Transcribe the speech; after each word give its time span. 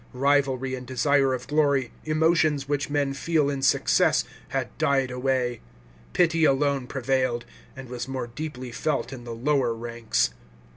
Rivalry 0.13 0.73
and 0.73 0.87
desire 0.87 1.31
of 1.31 1.45
glory, 1.47 1.91
emotions 2.05 2.67
which 2.67 2.89
men 2.89 3.13
feel 3.13 3.51
in 3.51 3.61
success, 3.61 4.23
had 4.47 4.75
died 4.79 5.11
away; 5.11 5.61
pity 6.13 6.43
alone 6.43 6.87
prevailed, 6.87 7.45
and 7.75 7.87
was 7.87 8.07
more 8.07 8.25
deeply 8.25 8.71
felt 8.71 9.13
in 9.13 9.25
the 9.25 9.35
lower 9.35 9.75
ranks." 9.75 10.31